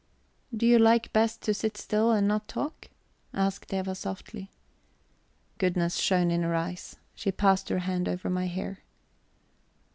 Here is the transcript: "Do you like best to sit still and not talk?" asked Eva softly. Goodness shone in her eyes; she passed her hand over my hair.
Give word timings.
"Do 0.57 0.65
you 0.65 0.79
like 0.79 1.13
best 1.13 1.41
to 1.43 1.53
sit 1.53 1.77
still 1.77 2.09
and 2.11 2.27
not 2.27 2.47
talk?" 2.47 2.87
asked 3.35 3.71
Eva 3.71 3.93
softly. 3.93 4.49
Goodness 5.59 5.97
shone 5.97 6.31
in 6.31 6.41
her 6.41 6.55
eyes; 6.55 6.95
she 7.13 7.31
passed 7.31 7.69
her 7.69 7.77
hand 7.85 8.09
over 8.09 8.27
my 8.27 8.47
hair. 8.47 8.79